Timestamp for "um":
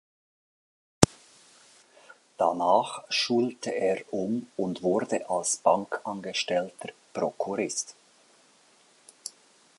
4.11-4.47